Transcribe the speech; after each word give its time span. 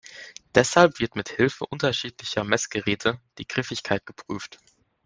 Deshalb 0.55 0.99
wird 0.99 1.15
mit 1.15 1.29
Hilfe 1.29 1.63
unterschiedlicher 1.67 2.43
Messgeräte 2.43 3.21
die 3.37 3.47
Griffigkeit 3.47 4.03
geprüft. 4.07 4.57